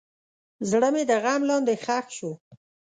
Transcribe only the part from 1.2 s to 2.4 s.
غم لاندې ښخ شو.